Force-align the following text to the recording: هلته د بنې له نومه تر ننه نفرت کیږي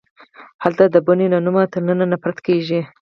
هلته 0.63 0.83
د 0.87 0.95
بنې 1.05 1.27
له 1.33 1.39
نومه 1.45 1.63
تر 1.73 1.81
ننه 1.87 2.05
نفرت 2.13 2.37
کیږي 2.47 2.81